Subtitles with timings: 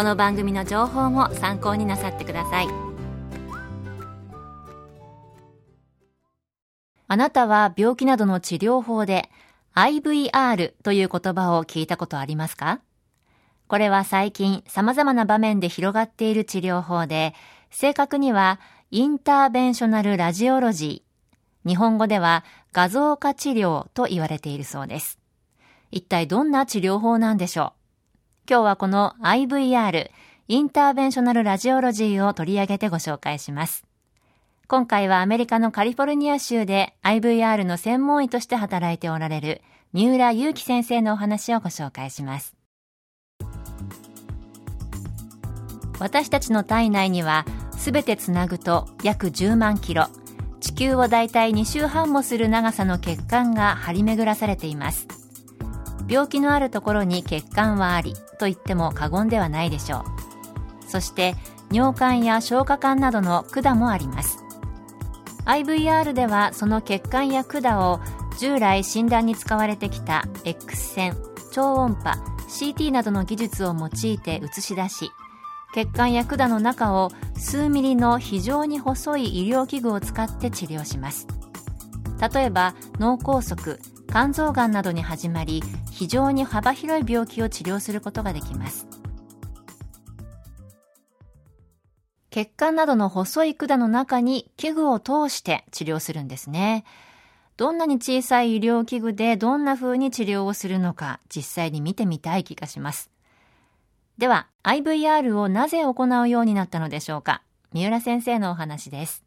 [0.00, 2.68] この番組の情報も参考になさってください
[7.06, 9.28] あなたは病気などの治療法で
[9.74, 12.80] IVR という言葉を聞いたことありますか？
[13.68, 17.34] これは最近様々な場面で広がっている治療法で、
[17.70, 18.58] 正確には
[18.90, 21.68] インターベンショナルラジオロジー。
[21.68, 25.18] 日本語では画像化治療と言われているそうです。
[25.90, 27.79] 一体どんな治療法なんでしょう？
[28.50, 30.10] 今日はこの IVR、
[30.48, 33.84] インターベンショナルラジオロジーを取り上げてご紹介します。
[34.66, 42.56] 今回はアメリカのカリフォルニア州で IVR の専門医として働いておられる三浦祐樹先生のお話をご紹介します。
[46.00, 47.46] 私たちの体内には
[47.78, 50.08] すべてつなぐと約10万キロ、
[50.58, 55.19] 地球をだいたい2周半もする長さの血管が張り巡らされています
[56.10, 60.90] 病気のあるところに血管はありと言っても過言ではないでしょう。
[60.90, 61.36] そして
[61.70, 64.44] 尿管や消化管などの管もあります。
[65.44, 68.00] IVR ではその血管や管を
[68.38, 71.16] 従来診断に使われてきた X 線
[71.52, 72.18] 超音波
[72.48, 75.10] CT などの技術を用いて映し出し
[75.72, 81.28] 血管や管の中を数ミリの非常に細い医療器具を使って治療します。
[82.34, 83.78] 例えば脳梗塞
[84.10, 85.62] 肝臓がんなどに始まり
[85.92, 88.88] 非常に幅広い病気を治療することができます。
[92.30, 96.84] 血管などの細い管の中に器具を通して治療するんですね。
[97.56, 103.10] どんなに小さい医療器具でどんな風に治療をするのか実際に見てみたい気がします。
[104.18, 107.42] では、IVR をなぜ行うようになったのでしょうか。
[107.72, 109.24] 三浦先生のお話です。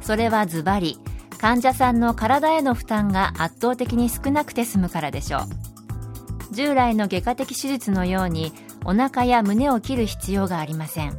[0.00, 0.98] それはズバリ、
[1.42, 6.54] 患者さんの体への負担が圧倒的に少なくて済むからでしょう。
[6.54, 8.52] 従来の外科的手術のように
[8.84, 11.18] お腹や胸を切る必要がありません。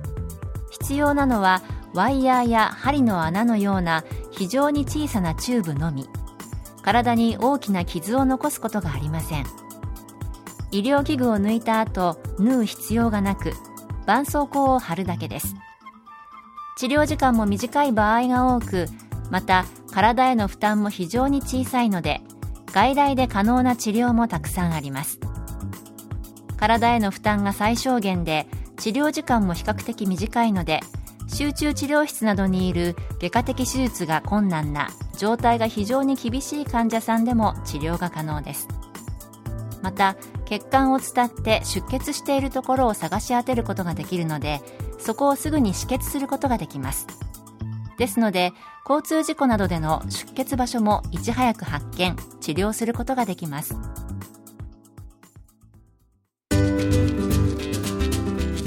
[0.72, 1.62] 必要なのは
[1.94, 6.08] ワイヤーや針の穴のような非常に小さなチューブのみ。
[6.82, 9.46] 体に大きな傷を残すことがありません。
[10.72, 13.54] 医療器具を抜いた後縫う必要がなく
[14.08, 15.56] 絆創膏を貼るだけです
[16.78, 18.88] 治療時間も短い場合が多く
[19.30, 22.22] また体への負担も非常に小さいので
[22.72, 25.20] 外来で可能な治療もたくさんあります。
[26.58, 30.80] 体への負担が最小限で治療時間も比較的短いので
[31.28, 34.90] 集中治療室などにいる外科的手術が困難な
[35.20, 38.68] 状態が非常に厳しい患者さんでも治療が可能です。
[39.84, 40.16] また
[40.46, 44.62] 血管を伝って出血しているところを探し当てることができるので
[44.98, 47.23] そこをすぐに止血することができます。
[47.98, 48.54] ですので
[48.88, 53.76] 交通事故などでの出血場所もいち早く発見治療することができます。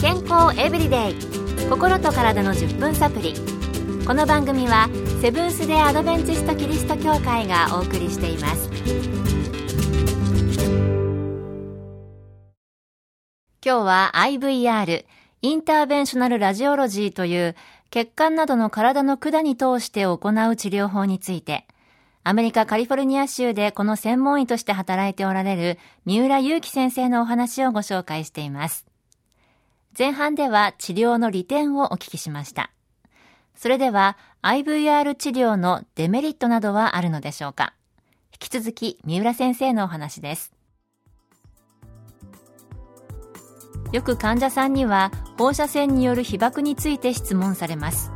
[0.00, 1.14] 健康エブリデイ
[1.68, 3.34] 心と体の10分サプリ
[4.06, 4.88] この番組は
[5.20, 8.70] セブンス・デ・アドベンチスト・キリスト教会がお送りしています。
[13.64, 15.04] 今日は IVR、
[15.42, 17.56] インターベンショナルラジオロジーという
[17.90, 21.66] 血管などの体の管に通して行う治療法について、
[22.24, 28.84] アメリカカリフォルニア州でこの専門医として働いておられる三浦祐樹先生のお話をご紹介しています。
[29.96, 32.70] 前半では治療の利点をお聞きしました。
[33.54, 37.74] それでは IVR 治療のデメリットなどはあるのでしょうか
[38.32, 40.52] 引き続き三浦先生のお話です。
[43.92, 48.12] よく患者さんには放射線による被曝について質問されます。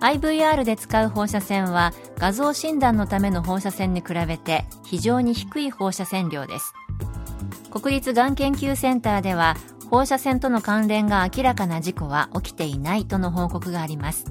[0.00, 6.72] IVR で使う放射線は画像診断のための放射線に比べて非常に低い放射線量です。
[7.70, 9.56] 国立がん研究センターでは
[9.90, 14.24] 放射線との関連が明らかな事故は起きていないとの報告があります。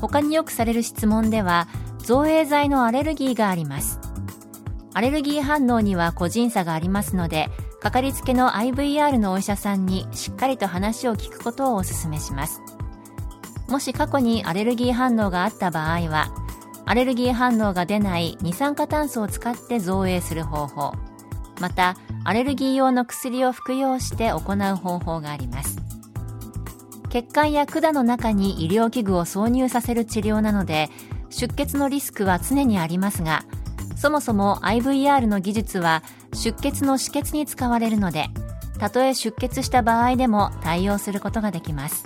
[0.00, 1.68] 他によくされる質問では
[1.98, 3.98] 造影剤のアレルギーがあります。
[4.94, 7.50] アレルギー反応には個人差がありますので
[7.86, 12.60] かかりつけの IVR のお医者さんにしっかりと話を聞くことをお勧めします。
[13.68, 16.34] もし過去にアレルギー反応があった場合は
[16.84, 20.94] アレルギー反応が出ない二酸化炭素を使って造影する方法
[21.60, 25.78] またアレルギー用の薬を服用して行う方法があります。
[27.08, 30.90] 血管や管の中に医療器具を挿入させる治療なので
[31.30, 33.44] 出血のリスクは常にありますが
[33.96, 36.02] そもそも IVR の技術は
[36.36, 38.28] 出血の止血に使われるので
[38.78, 42.04] たとえ出血した場合でも対応することができます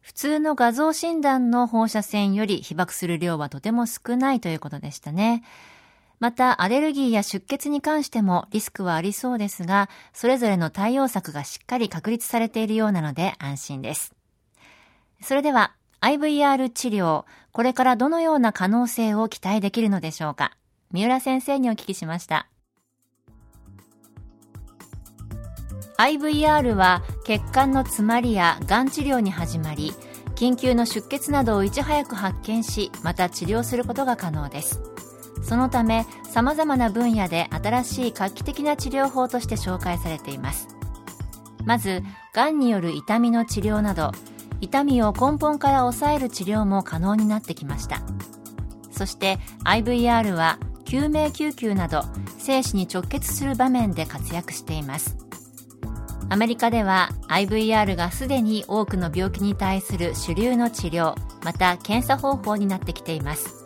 [0.00, 5.42] 普通の画像診断の放射線より被爆する量はとても少ないということでしたね。
[6.20, 14.14] また、アレルギーや出血に関してもリスクはありそうですが、それぞれの対応策がしっかり確立されているようなので安心です。
[15.20, 20.56] それでは、IVR 治療、これからどのような可能性を期待できるのでしょうか？
[20.92, 22.48] 三浦先生にお聞きしました。
[25.98, 29.94] IVR は血管の詰まりやがん治療に始まり
[30.34, 34.80] 緊急の出血などをいち早く発見しまた治療することが可能です。
[35.42, 40.68] そのため様々な分野で新しい画期的な治療法として紹介されています。
[41.64, 42.02] まず
[42.34, 44.12] がんによる痛みの治療など
[44.60, 48.02] 痛みを根本から抑える治療も可能になってきました。
[48.90, 52.02] そして IVR は救命救急など
[52.38, 55.16] 生死に直結する場面で活躍しています。
[56.28, 63.64] アメリカでは IVR がすでに多くの病気に対する主流の治療また検査方法になってきています。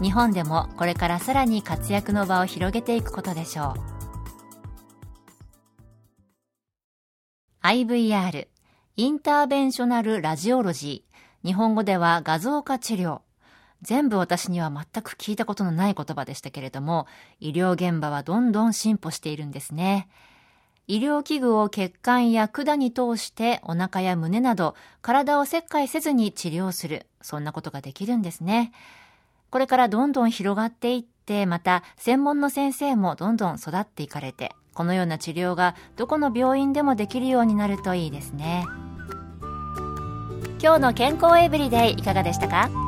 [0.00, 3.98] 日本でもこれからさらに活躍の場を広げていくことでしょう。
[7.62, 8.46] IVR
[8.96, 11.46] インターベンショナルラジオロジー。
[11.46, 13.20] 日本語では画像化治療。
[13.82, 17.06] 全部私には全く聞いたことのない言葉でしたけれども
[17.40, 20.08] 医療現場はどんどん進歩しているんですね。
[20.90, 28.72] 医療器具を血管や管に通してお腹や胸など体を切開せずに治療するそんなことができるんですね。
[29.50, 38.64] これからどんどん広がっていって、また専門の先生もどんどん育っていかれて、このような治療がどこの病院でもできるようになるといいですね。
[40.62, 42.87] 今日の健康エブリデイいかがでしたか？